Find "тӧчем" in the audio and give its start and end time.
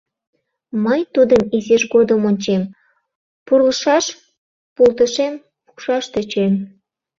6.13-6.53